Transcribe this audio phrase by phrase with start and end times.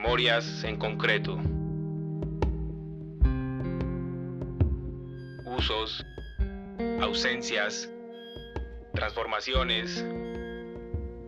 [0.00, 1.36] Memorias en concreto.
[5.44, 6.06] Usos,
[7.00, 7.90] ausencias,
[8.94, 10.06] transformaciones,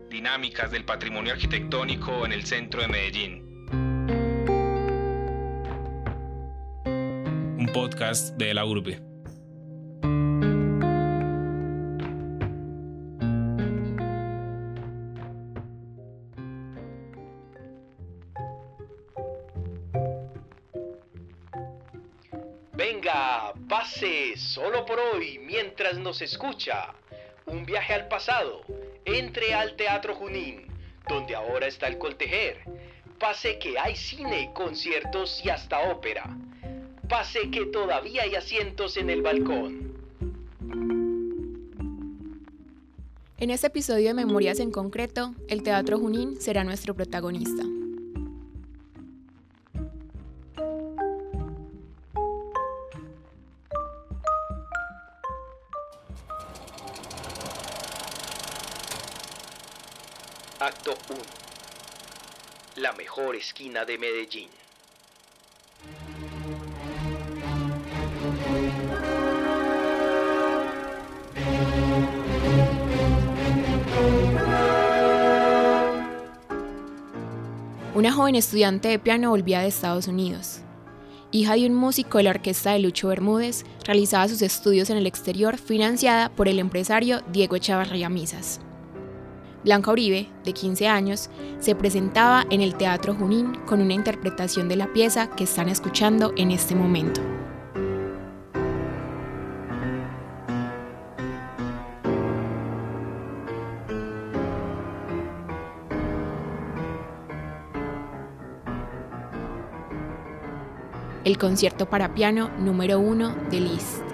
[0.08, 3.66] dinámicas del patrimonio arquitectónico en el centro de Medellín.
[7.58, 9.09] Un podcast de la urbe.
[25.00, 26.94] Hoy mientras nos escucha.
[27.46, 28.62] Un viaje al pasado.
[29.04, 30.66] Entre al Teatro Junín,
[31.08, 32.62] donde ahora está el Coltejer.
[33.18, 36.24] Pase que hay cine, conciertos y hasta ópera.
[37.08, 39.90] Pase que todavía hay asientos en el balcón.
[43.38, 47.64] En este episodio de Memorias en concreto, el Teatro Junín será nuestro protagonista.
[60.90, 61.20] 1.
[62.76, 64.48] La mejor esquina de Medellín.
[77.94, 80.60] Una joven estudiante de piano volvía de Estados Unidos.
[81.32, 85.06] Hija de un músico de la orquesta de Lucho Bermúdez, realizaba sus estudios en el
[85.06, 88.60] exterior financiada por el empresario Diego Echavarría Misas.
[89.64, 94.76] Blanca Uribe, de 15 años, se presentaba en el Teatro Junín con una interpretación de
[94.76, 97.20] la pieza que están escuchando en este momento.
[111.22, 114.09] El concierto para piano número 1 de Liszt.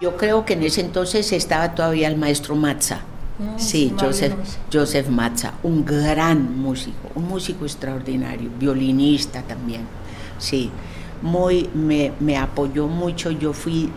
[0.00, 3.00] Yo creo que en ese entonces estaba todavía el maestro Matza.
[3.56, 4.34] sí, Joseph,
[4.72, 9.82] Joseph Matza, un gran músico, un músico extraordinario, violinista también.
[10.38, 10.70] Sí,
[11.22, 13.30] muy, me, me apoyó mucho.
[13.30, 13.90] Yo fui,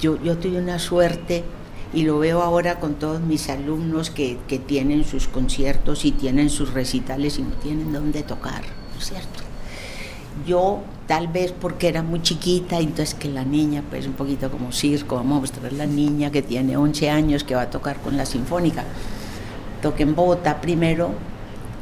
[0.00, 1.44] yo, yo tuve una suerte
[1.92, 6.48] y lo veo ahora con todos mis alumnos que, que tienen sus conciertos y tienen
[6.50, 9.42] sus recitales y no tienen dónde tocar, ¿no es cierto?
[10.46, 14.72] Yo tal vez porque era muy chiquita, entonces que la niña, pues un poquito como
[14.72, 18.16] circo, vamos a mostrar la niña que tiene 11 años que va a tocar con
[18.16, 18.84] la Sinfónica.
[19.82, 21.10] Toqué en Bogotá primero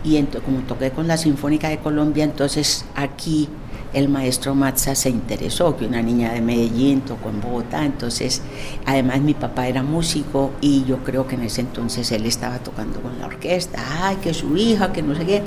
[0.04, 3.48] y como toqué con la Sinfónica de Colombia, entonces aquí
[3.92, 8.42] el maestro Matza se interesó, que una niña de Medellín tocó en Bogotá, entonces
[8.86, 13.00] además mi papá era músico y yo creo que en ese entonces él estaba tocando
[13.00, 15.42] con la orquesta, ay, que su hija, que no sé qué,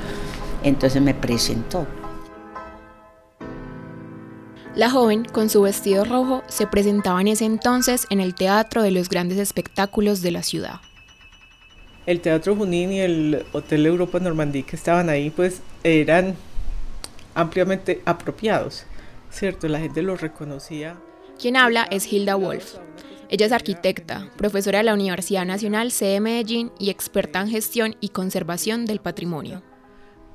[0.63, 1.85] entonces me presentó.
[4.75, 8.91] La joven, con su vestido rojo, se presentaba en ese entonces en el Teatro de
[8.91, 10.81] los Grandes Espectáculos de la ciudad.
[12.05, 16.35] El Teatro Junín y el Hotel Europa Normandí que estaban ahí, pues eran
[17.35, 18.85] ampliamente apropiados,
[19.31, 19.69] ¿cierto?
[19.69, 20.97] La gente los reconocía.
[21.39, 22.75] Quien habla es Hilda Wolf.
[23.29, 28.09] Ella es arquitecta, profesora de la Universidad Nacional C Medellín y experta en gestión y
[28.09, 29.63] conservación del patrimonio.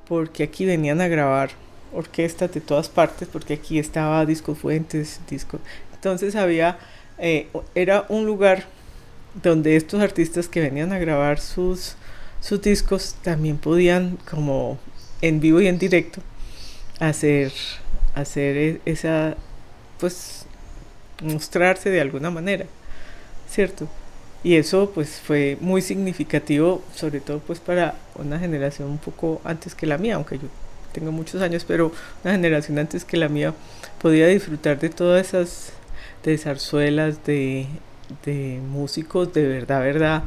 [0.08, 1.50] Porque aquí venían a grabar
[1.92, 5.58] orquestas de todas partes, porque aquí estaba Disco Fuentes, Disco.
[5.94, 6.78] Entonces había,
[7.18, 8.64] eh, era un lugar
[9.42, 11.96] donde estos artistas que venían a grabar sus,
[12.40, 14.78] sus discos también podían, como
[15.20, 16.20] en vivo y en directo,
[16.98, 17.52] hacer,
[18.14, 19.36] hacer e, esa,
[19.98, 20.46] pues,
[21.22, 22.66] mostrarse de alguna manera,
[23.48, 23.88] ¿cierto?
[24.42, 29.74] Y eso pues fue muy significativo, sobre todo pues para una generación un poco antes
[29.74, 30.48] que la mía, aunque yo
[30.92, 31.92] tengo muchos años, pero
[32.24, 33.54] una generación antes que la mía
[34.00, 35.72] podía disfrutar de todas esas
[36.24, 37.66] de zarzuelas, de,
[38.24, 40.24] de músicos de verdad, verdad,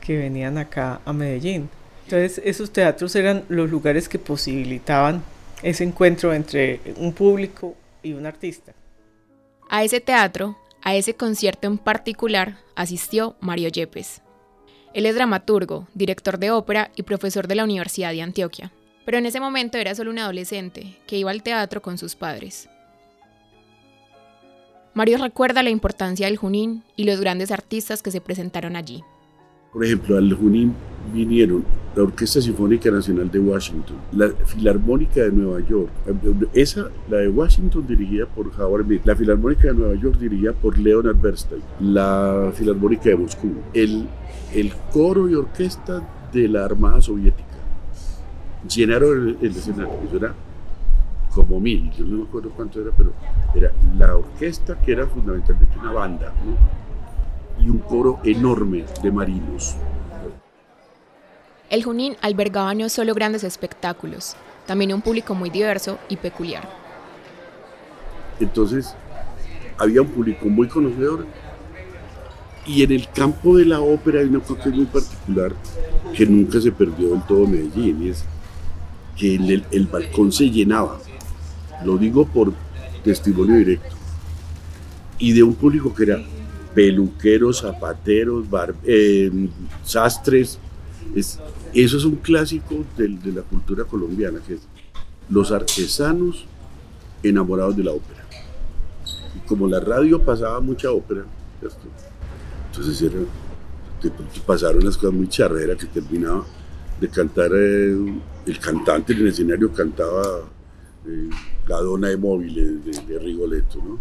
[0.00, 1.68] que venían acá a Medellín.
[2.04, 5.22] Entonces esos teatros eran los lugares que posibilitaban
[5.62, 8.72] ese encuentro entre un público y un artista.
[9.68, 14.22] A ese teatro, a ese concierto en particular, asistió Mario Yepes.
[14.92, 18.72] Él es dramaturgo, director de ópera y profesor de la Universidad de Antioquia
[19.04, 22.68] pero en ese momento era solo un adolescente que iba al teatro con sus padres.
[24.92, 29.04] Mario recuerda la importancia del Junín y los grandes artistas que se presentaron allí.
[29.72, 30.74] Por ejemplo, al Junín
[31.14, 31.64] vinieron
[31.94, 35.90] la Orquesta Sinfónica Nacional de Washington, la Filarmónica de Nueva York,
[36.54, 40.76] esa, la de Washington dirigida por Howard Mills, la Filarmónica de Nueva York dirigida por
[40.76, 44.08] Leonard Bernstein, la Filarmónica de Moscú, el,
[44.54, 46.02] el coro y orquesta
[46.32, 47.49] de la Armada Soviética.
[48.68, 50.34] Llenaron el, escenario, eso era
[51.34, 53.12] como mil, yo no me acuerdo cuánto era, pero
[53.54, 56.32] era la orquesta, que era fundamentalmente una banda,
[57.58, 59.76] y un coro enorme de marinos.
[61.70, 64.34] El Junín albergaba no solo grandes espectáculos,
[64.66, 66.68] también un público muy diverso y peculiar.
[68.40, 68.94] Entonces,
[69.78, 71.26] había un público muy conocedor
[72.66, 75.52] y en el campo de la ópera hay una cosa muy particular
[76.14, 78.24] que nunca se perdió del todo Medellín, y es
[79.20, 79.34] que
[79.70, 80.98] el, balcón se llenaba.
[81.84, 82.54] Lo digo por
[83.04, 83.94] testimonio directo.
[85.18, 86.22] Y de un público que era
[86.74, 88.46] peluqueros, zapateros,
[88.84, 89.30] eh,
[89.84, 90.58] sastres.
[91.14, 91.38] eso
[91.74, 94.60] es un clásico de, de la cultura colombiana, que es
[95.28, 96.46] los artesanos
[97.22, 98.24] enamorados de la ópera.
[99.36, 101.24] Y como la radio pasaba mucha ópera,
[102.70, 103.04] entonces
[104.46, 106.46] pasaron las cosas muy charreras que terminaba
[107.00, 107.96] de cantar, eh,
[108.46, 110.42] el cantante en el escenario cantaba
[111.06, 111.30] eh,
[111.66, 113.98] La Dona de Móviles de, Rigoletto, ¿no?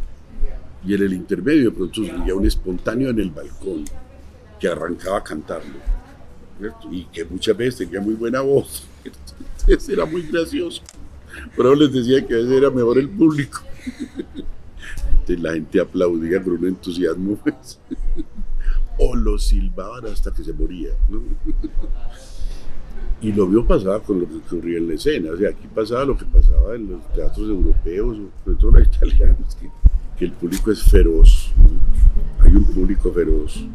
[0.86, 3.86] Y en el intermedio de pronto subía un espontáneo en el balcón
[4.60, 5.80] que arrancaba a cantarlo,
[6.92, 8.86] y que muchas veces tenía muy buena voz,
[9.66, 10.81] entonces era muy gracioso.
[11.56, 13.62] Pero les decía que a veces era mejor el público.
[15.12, 17.36] Entonces la gente aplaudía con un entusiasmo.
[17.36, 17.80] Pues.
[19.01, 20.90] O lo silbaban hasta que se moría.
[23.21, 25.31] Y lo vio pasaba con lo que ocurría en la escena.
[25.31, 29.56] O sea, aquí pasaba lo que pasaba en los teatros europeos, sobre todo los italianos,
[29.56, 29.69] que,
[30.18, 31.51] que el público es feroz.
[32.39, 33.66] Hay un público feroz.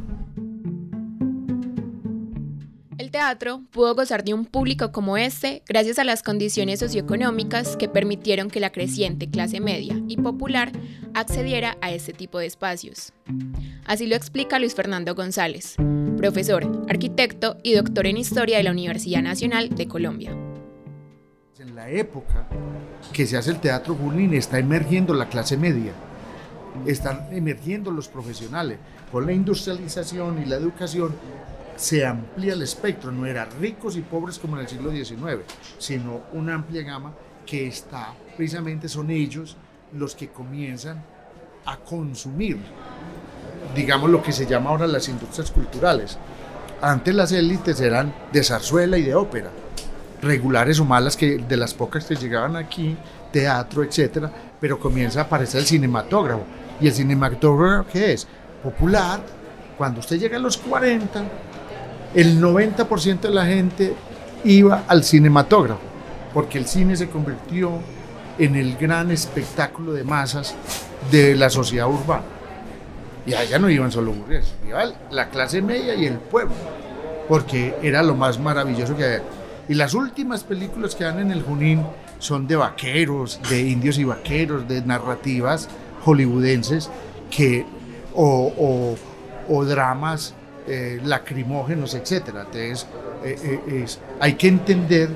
[3.14, 8.50] teatro pudo gozar de un público como este gracias a las condiciones socioeconómicas que permitieron
[8.50, 10.72] que la creciente clase media y popular
[11.14, 13.12] accediera a este tipo de espacios.
[13.84, 15.76] Así lo explica Luis Fernando González,
[16.24, 20.30] profesor, arquitecto y doctor en historia de la Universidad Nacional de Colombia.
[21.58, 22.48] En la época
[23.12, 25.92] que se hace el teatro Junín está emergiendo la clase media,
[26.86, 28.78] están emergiendo los profesionales.
[29.12, 31.14] Con la industrialización y la educación
[31.76, 35.44] se amplía el espectro, no era ricos y pobres como en el siglo XIX,
[35.76, 37.12] sino una amplia gama
[37.44, 39.58] que está, precisamente son ellos
[39.92, 41.04] los que comienzan
[41.66, 42.56] a consumir,
[43.74, 46.18] digamos lo que se llama ahora las industrias culturales.
[46.80, 49.50] Antes las élites eran de zarzuela y de ópera,
[50.20, 52.96] regulares o malas que de las pocas que llegaban aquí,
[53.32, 54.30] teatro, etcétera,
[54.60, 56.44] pero comienza a aparecer el cinematógrafo.
[56.80, 58.26] ¿Y el cinematógrafo qué es?
[58.62, 59.20] Popular.
[59.78, 61.24] Cuando usted llega a los 40,
[62.14, 63.94] el 90% de la gente
[64.44, 65.80] iba al cinematógrafo,
[66.32, 67.72] porque el cine se convirtió
[68.38, 70.54] en el gran espectáculo de masas
[71.10, 72.33] de la sociedad urbana.
[73.26, 76.54] Y allá no iban solo burgueses, iba la clase media y el pueblo,
[77.28, 79.22] porque era lo más maravilloso que había.
[79.68, 81.82] Y las últimas películas que dan en el Junín
[82.18, 85.68] son de vaqueros, de indios y vaqueros, de narrativas
[86.04, 86.90] hollywoodenses
[87.30, 87.64] que,
[88.14, 88.96] o,
[89.48, 90.34] o dramas
[90.66, 92.28] eh, lacrimógenos, etc.
[92.28, 92.86] Entonces,
[93.22, 93.86] eh, eh,
[94.18, 95.10] hay que entender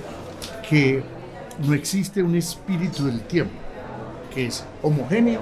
[0.69, 1.03] que
[1.67, 3.55] no existe un espíritu del tiempo,
[4.35, 5.41] que es homogéneo,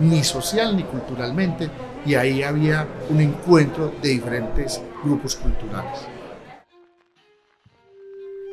[0.00, 1.70] ni social ni culturalmente,
[2.04, 6.00] y ahí había un encuentro de diferentes grupos culturales.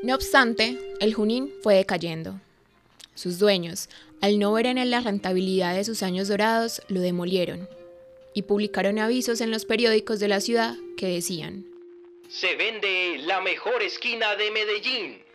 [0.03, 2.39] No obstante, el Junín fue decayendo.
[3.15, 3.89] Sus dueños,
[4.21, 7.67] al no ver en él la rentabilidad de sus años dorados, lo demolieron
[8.33, 11.65] y publicaron avisos en los periódicos de la ciudad que decían,
[12.29, 15.28] Se vende la mejor esquina de Medellín.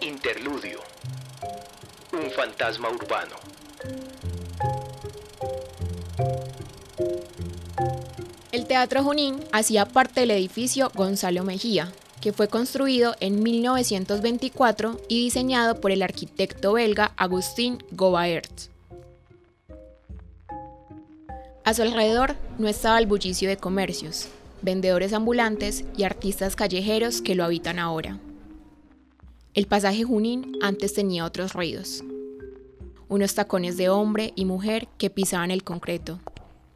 [0.00, 0.80] Interludio.
[2.12, 3.36] Un fantasma urbano.
[8.70, 15.80] Teatro Junín hacía parte del edificio Gonzalo Mejía, que fue construido en 1924 y diseñado
[15.80, 18.70] por el arquitecto belga Agustín Gobaert.
[21.64, 24.28] A su alrededor no estaba el bullicio de comercios,
[24.62, 28.20] vendedores ambulantes y artistas callejeros que lo habitan ahora.
[29.52, 32.04] El pasaje Junín antes tenía otros ruidos.
[33.08, 36.20] Unos tacones de hombre y mujer que pisaban el concreto,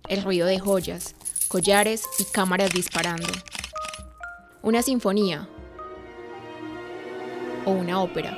[0.09, 1.15] el ruido de joyas,
[1.47, 3.29] collares y cámaras disparando.
[4.61, 5.49] Una sinfonía
[7.65, 8.37] o una ópera.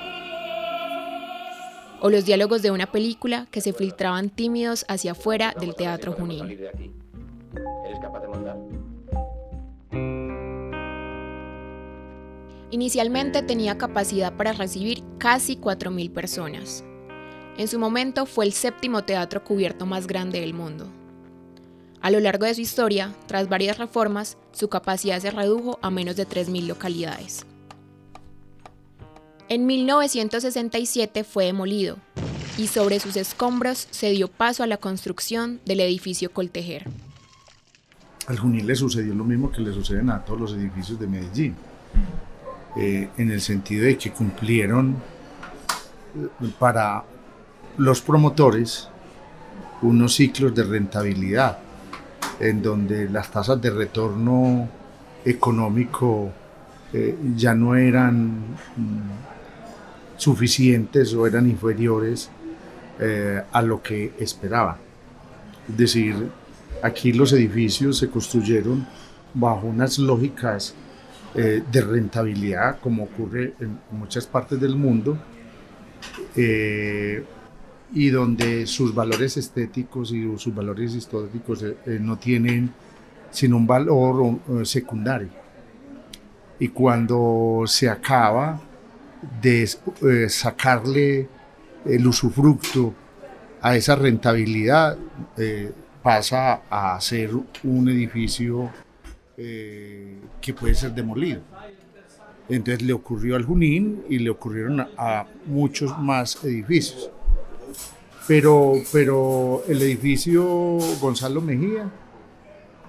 [2.02, 6.60] O los diálogos de una película que se filtraban tímidos hacia afuera del Teatro Junín.
[12.70, 16.82] Inicialmente tenía capacidad para recibir casi 4.000 personas.
[17.58, 20.88] En su momento fue el séptimo teatro cubierto más grande del mundo.
[22.02, 26.16] A lo largo de su historia, tras varias reformas, su capacidad se redujo a menos
[26.16, 27.46] de 3.000 localidades.
[29.48, 31.98] En 1967 fue demolido
[32.58, 36.88] y sobre sus escombros se dio paso a la construcción del edificio Coltejer.
[38.26, 41.54] Al Junín le sucedió lo mismo que le suceden a todos los edificios de Medellín,
[42.76, 44.96] eh, en el sentido de que cumplieron
[46.58, 47.04] para
[47.78, 48.88] los promotores
[49.82, 51.58] unos ciclos de rentabilidad,
[52.40, 54.68] en donde las tasas de retorno
[55.24, 56.30] económico
[56.92, 58.38] eh, ya no eran
[58.76, 62.30] mm, suficientes o eran inferiores
[62.98, 64.76] eh, a lo que esperaban.
[65.68, 66.28] Es decir,
[66.82, 68.86] aquí los edificios se construyeron
[69.34, 70.74] bajo unas lógicas
[71.36, 75.18] eh, de rentabilidad, como ocurre en muchas partes del mundo,
[76.34, 77.24] eh,
[77.92, 81.64] y donde sus valores estéticos y sus valores históricos
[82.00, 82.72] no tienen
[83.30, 85.28] sino un valor secundario.
[86.58, 88.60] Y cuando se acaba
[89.40, 89.66] de
[90.28, 91.28] sacarle
[91.84, 92.94] el usufructo
[93.62, 94.96] a esa rentabilidad
[95.36, 97.30] eh, pasa a ser
[97.64, 98.70] un edificio
[99.36, 101.40] eh, que puede ser demolido.
[102.48, 107.10] Entonces le ocurrió al Junín y le ocurrieron a, muchos más edificios.
[108.26, 110.44] Pero, pero el edificio
[111.00, 111.90] Gonzalo Mejía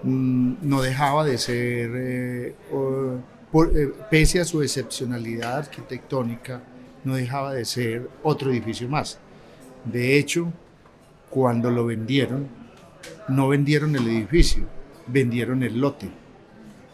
[0.04, 2.56] mm, no dejaba de ser, eh,
[4.10, 6.62] pese a su excepcionalidad arquitectónica,
[7.04, 9.20] no dejaba de ser otro edificio más.
[9.86, 10.52] De hecho,
[11.30, 12.48] cuando lo vendieron,
[13.28, 14.64] no vendieron el edificio,
[15.08, 16.10] vendieron el lote.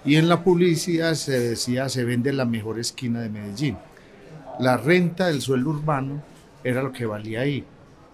[0.05, 3.77] Y en la publicidad se decía, se vende la mejor esquina de Medellín.
[4.60, 6.22] La renta del suelo urbano
[6.63, 7.63] era lo que valía ahí.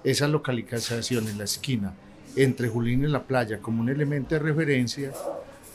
[0.04, 1.94] Esa localización en la esquina
[2.36, 5.12] entre Julín y la playa como un elemento de referencia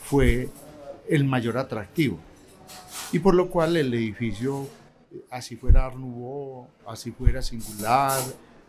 [0.03, 0.49] fue
[1.09, 2.19] el mayor atractivo.
[3.11, 4.67] Y por lo cual el edificio
[5.29, 5.97] así fuera Art
[6.87, 8.19] así fuera singular,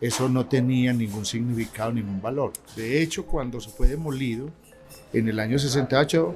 [0.00, 2.52] eso no tenía ningún significado, ningún valor.
[2.76, 4.50] De hecho, cuando se fue demolido,
[5.12, 6.34] en el año 68,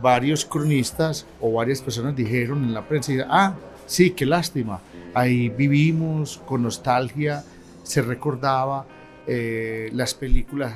[0.00, 3.54] varios cronistas o varias personas dijeron en la prensa, ah,
[3.86, 4.80] sí, qué lástima,
[5.14, 7.44] ahí vivimos con nostalgia,
[7.82, 8.86] se recordaba
[9.26, 10.74] eh, las películas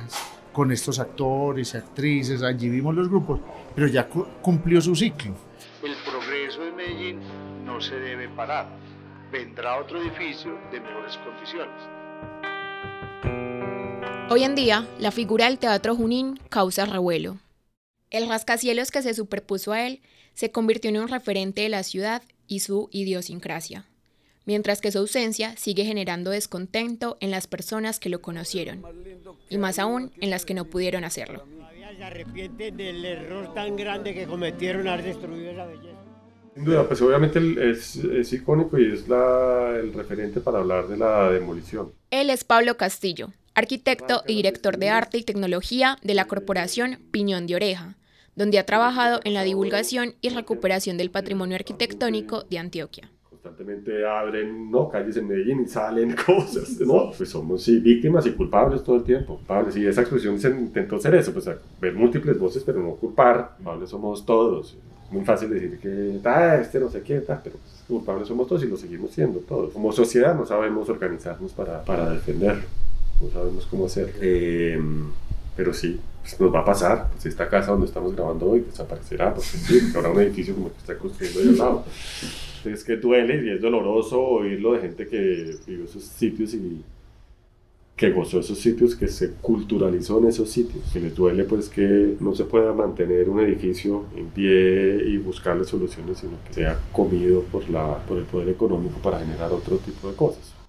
[0.51, 3.39] con estos actores y actrices, allí vimos los grupos,
[3.73, 4.07] pero ya
[4.41, 5.33] cumplió su ciclo.
[5.83, 7.19] El progreso de Medellín
[7.65, 8.67] no se debe parar.
[9.31, 11.73] Vendrá otro edificio de mejores condiciones.
[14.29, 17.37] Hoy en día, la figura del Teatro Junín causa revuelo.
[18.11, 20.01] El rascacielos que se superpuso a él
[20.33, 23.87] se convirtió en un referente de la ciudad y su idiosincrasia,
[24.45, 28.83] mientras que su ausencia sigue generando descontento en las personas que lo conocieron,
[29.49, 31.45] y más aún en las que no pudieron hacerlo.
[31.97, 35.99] Se arrepienten del error tan grande que cometieron al destruir esa belleza.
[36.53, 37.39] Sin duda, pues obviamente
[37.69, 41.93] es, es icónico y es la, el referente para hablar de la demolición.
[42.09, 47.45] Él es Pablo Castillo, arquitecto y director de arte y tecnología de la corporación Piñón
[47.45, 47.95] de Oreja,
[48.35, 53.09] donde ha trabajado en la divulgación y recuperación del patrimonio arquitectónico de Antioquia.
[53.29, 54.89] Constantemente abren ¿no?
[54.89, 57.11] calles en Medellín y salen cosas, ¿no?
[57.15, 59.37] Pues somos sí, víctimas y culpables todo el tiempo.
[59.37, 63.55] Culpables, y esa expresión se intentó hacer eso, pues ver múltiples voces, pero no culpar.
[63.57, 64.77] Culpables somos todos
[65.11, 68.67] muy fácil decir que, ah, este no sé qué, pero pues, culpables somos todos y
[68.67, 69.73] lo seguimos siendo todos.
[69.73, 72.63] Como sociedad no sabemos organizarnos para, para defenderlo,
[73.21, 74.13] no sabemos cómo hacer.
[74.21, 75.11] Em,
[75.55, 77.09] pero sí, pues, nos va a pasar.
[77.11, 79.49] Pues esta casa donde estamos grabando hoy desaparecerá, porque
[79.95, 81.85] habrá un edificio como que está construyendo ahí al lado.
[82.65, 86.83] Es que duele y es doloroso oírlo de gente que vivió esos sitios y
[87.95, 92.15] que gozó esos sitios, que se culturalizó en esos sitios, que les duele pues que
[92.19, 97.43] no se pueda mantener un edificio en pie y buscarle soluciones, sino que sea comido
[97.43, 100.60] por, la, por el poder económico para generar otro tipo de cosas.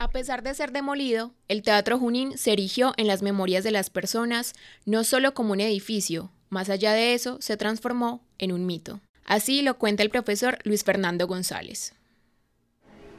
[0.00, 3.90] A pesar de ser demolido, el Teatro Junín se erigió en las memorias de las
[3.90, 4.54] personas
[4.86, 9.00] no solo como un edificio, más allá de eso se transformó en un mito.
[9.26, 11.92] Así lo cuenta el profesor Luis Fernando González.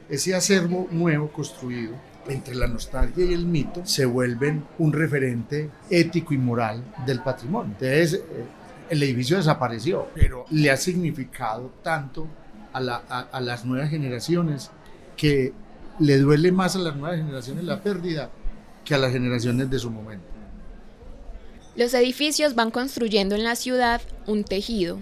[0.08, 1.94] Ese acervo nuevo construido
[2.26, 7.76] entre la nostalgia y el mito se vuelven un referente ético y moral del patrimonio.
[7.78, 8.44] Entonces, eh,
[8.90, 12.26] el edificio desapareció, pero le ha significado tanto
[12.72, 12.80] a,
[13.30, 14.72] a, las nuevas generaciones
[15.16, 15.52] que
[15.98, 18.30] le duele más a las nuevas generaciones la pérdida
[18.84, 20.26] que a las generaciones de su momento.
[21.74, 24.98] Los edificios van construyendo en la ciudad un tejido,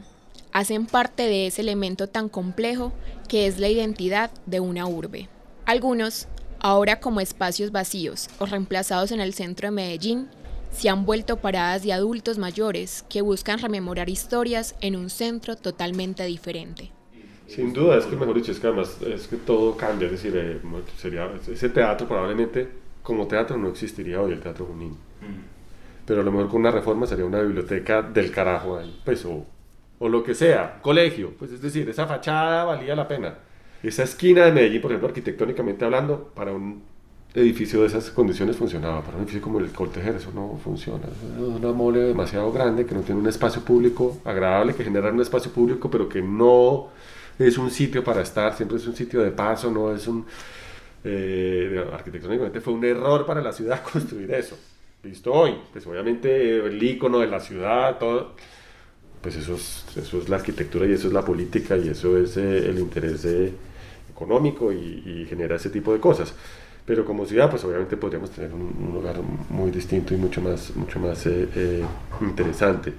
[0.52, 2.92] hacen parte de ese elemento tan complejo
[3.28, 5.28] que es la identidad de una urbe.
[5.66, 6.28] Algunos,
[6.60, 10.28] ahora como espacios vacíos o reemplazados en el centro de Medellín,
[10.72, 16.24] se han vuelto paradas de adultos mayores que buscan rememorar historias en un centro totalmente
[16.24, 16.92] diferente.
[17.50, 20.32] Sin duda, es que mejor dicho, es que además es que todo cambia, es decir,
[20.36, 20.60] eh,
[20.96, 22.68] sería, ese teatro probablemente
[23.02, 24.92] como teatro no existiría hoy el Teatro Junín.
[24.92, 26.06] Mm.
[26.06, 29.44] Pero a lo mejor con una reforma sería una biblioteca del carajo ahí, pues, o,
[29.98, 33.34] o lo que sea, colegio, pues es decir, esa fachada valía la pena.
[33.82, 36.82] Esa esquina de Medellín, por ejemplo, arquitectónicamente hablando, para un
[37.34, 39.02] edificio de esas condiciones funcionaba.
[39.02, 41.04] Para un edificio como el Coltejer eso no funciona.
[41.06, 45.20] Es una mole demasiado grande que no tiene un espacio público agradable, que genera un
[45.20, 46.88] espacio público, pero que no
[47.46, 50.26] es un sitio para estar, siempre es un sitio de paso, no es un...
[51.02, 54.56] Eh, arquitectónicamente fue un error para la ciudad construir eso.
[55.02, 58.34] Visto hoy, pues obviamente el icono de la ciudad, todo,
[59.22, 62.36] pues eso es, eso es la arquitectura y eso es la política y eso es
[62.36, 63.52] eh, el interés eh,
[64.10, 66.34] económico y, y genera ese tipo de cosas
[66.90, 69.14] pero como ciudad pues obviamente podríamos tener un, lugar
[69.48, 71.84] muy distinto y mucho más, mucho más eh, eh,
[72.20, 72.92] interesante.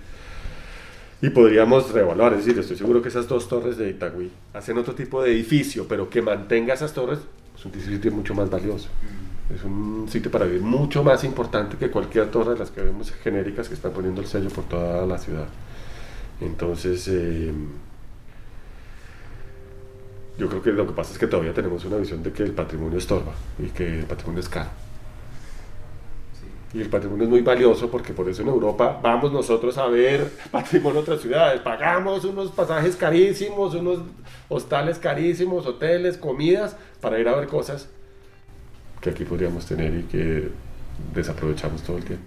[1.22, 4.96] Y podríamos reevaluar, es decir, estoy seguro que esas dos torres de Itagüí hacen otro
[4.96, 7.20] tipo de edificio, pero que mantenga esas torres
[7.58, 8.90] es un sitio mucho más valioso.
[8.90, 9.54] Mm.
[9.54, 13.12] Es un sitio para vivir mucho más importante que cualquier torre de las que vemos
[13.12, 15.48] genéricas que están poniendo el sello por toda la ciudad.
[16.40, 17.52] Entonces, eh,
[20.40, 22.54] yo creo que lo que pasa es que todavía tenemos una visión de que el
[22.54, 24.70] patrimonio estorba y que el patrimonio es caro.
[26.74, 30.32] Y el patrimonio es muy valioso porque por eso en Europa vamos nosotros a ver
[30.52, 31.62] patrimonio de otras ciudades.
[31.62, 34.00] Pagamos unos pasajes carísimos, unos
[34.48, 37.90] hostales carísimos, hoteles, comidas, para ir a ver cosas
[39.02, 40.50] que aquí podríamos tener y que
[41.14, 42.26] desaprovechamos todo el tiempo.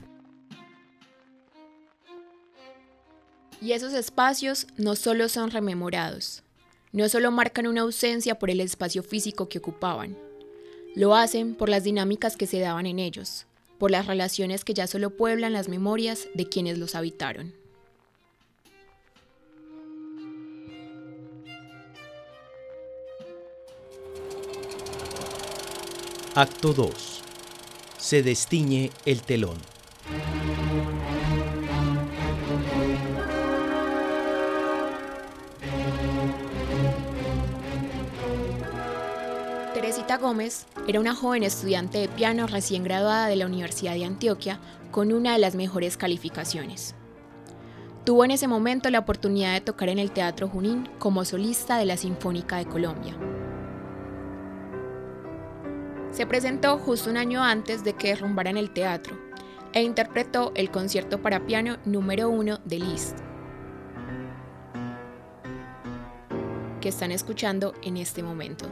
[3.60, 6.42] Y esos espacios no solo son rememorados,
[6.92, 10.19] no solo marcan una ausencia por el espacio físico que ocupaban,
[10.95, 13.47] lo hacen por las dinámicas que se daban en ellos,
[13.84, 17.52] por las relaciones que ya solo pueblan las memorias de quienes los habitaron.
[26.34, 27.20] Acto 2.
[27.99, 29.74] Se destiñe el telón.
[40.12, 45.12] Gómez era una joven estudiante de piano recién graduada de la Universidad de Antioquia con
[45.12, 46.95] una de las mejores calificaciones.
[48.04, 51.86] Tuvo en ese momento la oportunidad de tocar en el Teatro Junín como solista de
[51.86, 53.17] la Sinfónica de Colombia.
[56.12, 59.19] Se presentó justo un año antes de que derrumbaran el teatro
[59.73, 63.19] e interpretó el concierto para piano número uno de Liszt,
[66.80, 68.67] que están escuchando en este momento.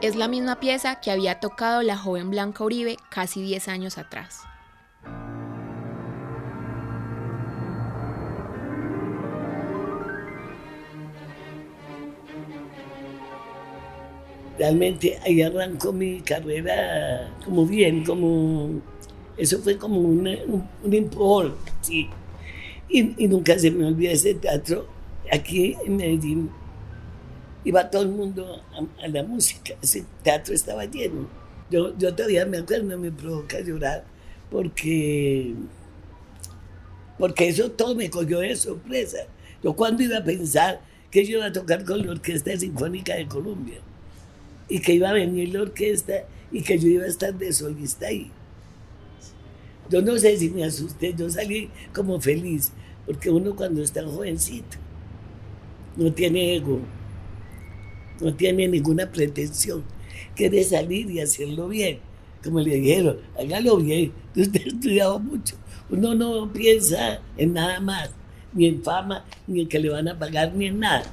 [0.00, 4.42] Es la misma pieza que había tocado la joven Blanca Uribe casi 10 años atrás.
[14.56, 18.80] Realmente ahí arrancó mi carrera como bien, como
[19.36, 20.28] eso fue como un,
[20.82, 22.08] un, sí.
[22.88, 24.86] Y, y, nunca se me olvida ese teatro
[25.30, 26.50] aquí en Medellín
[27.64, 28.62] iba todo el mundo
[29.02, 31.28] a, la música, ese teatro estaba lleno.
[31.70, 34.04] Yo, yo todavía me acuerdo, me provoca llorar,
[34.50, 35.54] porque,
[37.18, 39.18] porque eso todo me cogió de sorpresa.
[39.62, 43.26] Yo cuando iba a pensar que yo iba a tocar con la Orquesta Sinfónica de
[43.26, 43.78] Colombia
[44.68, 48.06] y que iba a venir la orquesta y que yo iba a estar de solista
[48.06, 48.30] ahí.
[49.90, 52.72] Yo no sé si me asusté, yo salí como feliz,
[53.06, 54.76] porque uno cuando está jovencito
[55.96, 56.80] no tiene ego
[58.20, 59.84] no tiene ninguna pretensión,
[60.34, 62.00] quiere salir y hacerlo bien.
[62.42, 65.56] Como le dijeron, hágalo bien, usted ha estudiado mucho.
[65.90, 68.10] Uno no piensa en nada más,
[68.52, 71.04] ni en fama, ni en que le van a pagar, ni en nada.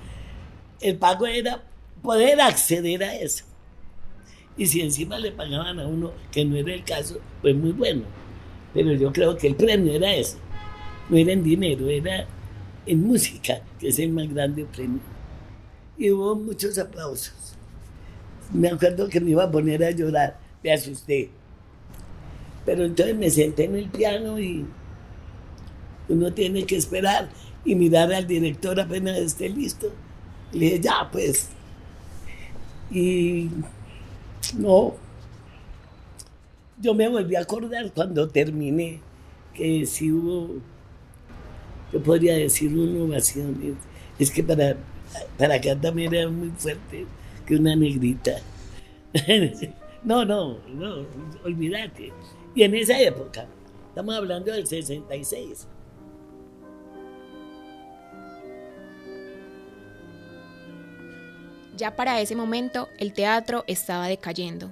[0.82, 1.64] El pago era
[2.02, 3.46] poder acceder a eso.
[4.58, 8.04] Y si encima le pagaban a uno, que no era el caso, pues muy bueno.
[8.74, 10.38] Pero yo creo que el premio era eso.
[11.10, 12.28] No era en dinero, era
[12.86, 15.15] en música, que es el más grande premio
[15.98, 17.56] y hubo muchos aplausos.
[18.54, 21.30] Me acuerdo que me iba a poner a llorar, me asusté.
[22.66, 24.66] Pero entonces me senté en el piano y
[26.10, 27.30] uno tiene que esperar
[27.64, 29.92] y mirar al director apenas esté listo.
[30.52, 31.50] Y le dije, ya pues.
[32.92, 33.50] Y
[34.58, 34.96] No.
[36.82, 39.00] Yo me volví a acordar cuando terminé
[39.54, 40.56] que si hubo,
[41.92, 43.78] yo podría decir una ovación.
[44.20, 44.76] Es que para,
[45.38, 47.06] para acá también era muy fuerte
[47.46, 48.38] que una negrita.
[50.06, 51.04] No, no, no,
[51.44, 52.14] olvídate.
[52.54, 53.48] Y en esa época,
[53.90, 55.68] estamos hablando del 66.
[61.76, 64.72] Ya para ese momento el teatro estaba decayendo.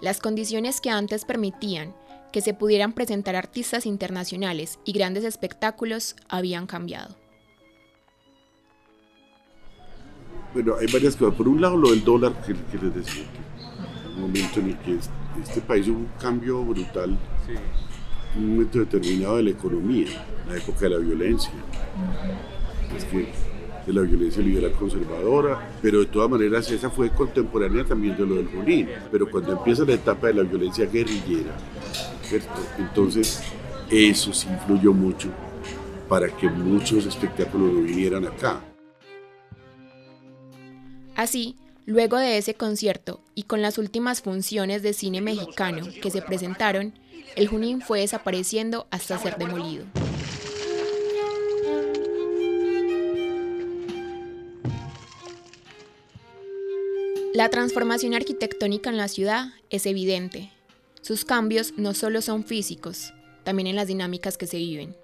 [0.00, 1.94] Las condiciones que antes permitían
[2.32, 7.23] que se pudieran presentar artistas internacionales y grandes espectáculos habían cambiado.
[10.54, 11.34] Bueno, hay varias cosas.
[11.34, 14.78] Por un lado, lo del dólar que, que les decía, que un momento en el
[14.78, 14.98] que
[15.42, 17.18] este país hubo un cambio brutal,
[18.36, 20.06] un momento determinado de la economía,
[20.48, 21.50] la época de la violencia.
[22.96, 23.28] Es que
[23.84, 28.36] de la violencia liberal conservadora, pero de todas maneras esa fue contemporánea también de lo
[28.36, 28.88] del Junín.
[29.10, 31.56] Pero cuando empieza la etapa de la violencia guerrillera,
[32.22, 32.48] ¿cierto?
[32.78, 33.42] entonces
[33.90, 35.28] eso sí influyó mucho
[36.08, 38.60] para que muchos espectáculos no vinieran acá.
[41.24, 41.56] Así,
[41.86, 46.92] luego de ese concierto y con las últimas funciones de cine mexicano que se presentaron,
[47.34, 49.86] el Junín fue desapareciendo hasta ser demolido.
[57.32, 60.50] La transformación arquitectónica en la ciudad es evidente.
[61.00, 64.94] Sus cambios no solo son físicos, también en las dinámicas que se viven.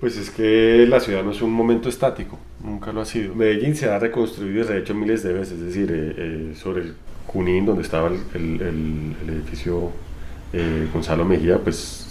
[0.00, 3.34] Pues es que la ciudad no es un momento estático, nunca lo ha sido.
[3.34, 6.94] Medellín se ha reconstruido y rehecho miles de veces, es decir, eh, eh, sobre el
[7.26, 9.90] Junín, donde estaba el, el edificio
[10.52, 12.07] eh, Gonzalo Mejía, pues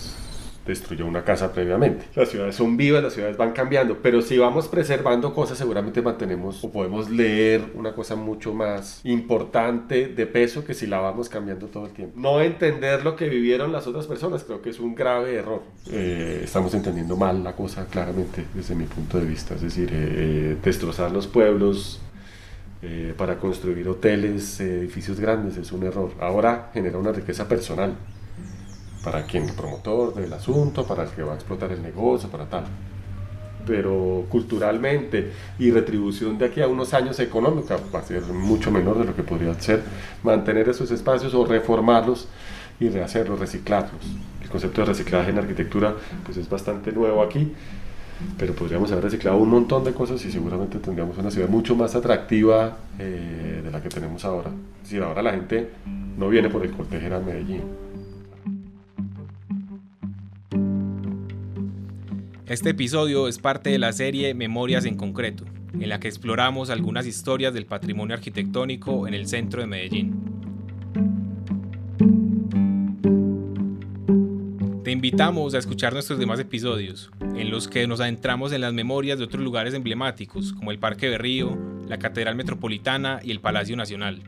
[0.68, 2.06] destruyó una casa previamente.
[2.14, 6.64] Las ciudades son vivas, las ciudades van cambiando, pero si vamos preservando cosas, seguramente mantenemos
[6.64, 11.68] o podemos leer una cosa mucho más importante de peso que si la vamos cambiando
[11.68, 12.20] todo el tiempo.
[12.20, 15.62] No entender lo que vivieron las otras personas, creo que es un grave error.
[15.90, 19.96] Eh, estamos entendiendo mal la cosa claramente desde mi punto de vista, es decir, eh,
[19.96, 22.02] eh, destrozar los pueblos.
[23.18, 26.12] para construir hoteles, edificios grandes es un error.
[26.22, 27.96] Ahora genera una riqueza personal
[29.08, 32.46] para quien es promotor del asunto, para el que va a explotar el negocio, para
[32.46, 32.66] tal.
[33.66, 39.00] Pero culturalmente y retribución de aquí a unos años económica va a ser mucho menor
[39.00, 39.82] de lo que podría ser
[40.24, 42.28] mantener esos espacios o reformarlos
[42.82, 44.02] y rehacerlos, reciclarlos.
[44.44, 47.54] El concepto de reciclaje en arquitectura pues es bastante nuevo aquí,
[48.38, 51.96] pero podríamos haber reciclado un montón de cosas y seguramente tendríamos una ciudad mucho más
[51.96, 54.50] atractiva eh, de la que tenemos ahora.
[54.84, 55.70] Es decir, ahora la gente
[56.18, 57.87] no viene por el cortejer a Medellín,
[62.48, 67.06] Este episodio es parte de la serie Memorias en Concreto, en la que exploramos algunas
[67.06, 70.16] historias del patrimonio arquitectónico en el centro de Medellín.
[74.82, 79.20] Te invitamos a escuchar nuestros demás episodios, en los que nos adentramos en las memorias
[79.20, 81.58] de otros lugares emblemáticos, como el Parque Berrío,
[81.90, 84.22] la Catedral Metropolitana y el Palacio Nacional.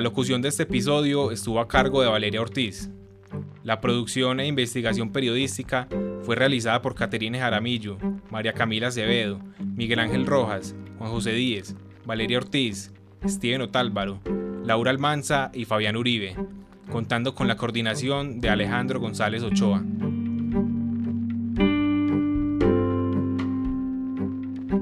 [0.00, 2.88] La locución de este episodio estuvo a cargo de Valeria Ortiz.
[3.64, 5.88] La producción e investigación periodística
[6.22, 7.98] fue realizada por Caterine Jaramillo,
[8.30, 12.94] María Camila Acevedo, Miguel Ángel Rojas, Juan José Díez, Valeria Ortiz,
[13.26, 14.22] Steven Otálvaro,
[14.64, 16.34] Laura Almanza y Fabián Uribe,
[16.90, 19.84] contando con la coordinación de Alejandro González Ochoa.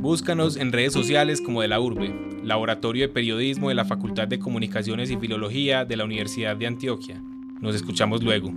[0.09, 4.39] Búscanos en redes sociales como de la Urbe, Laboratorio de Periodismo de la Facultad de
[4.39, 7.21] Comunicaciones y Filología de la Universidad de Antioquia.
[7.61, 8.51] Nos escuchamos luego.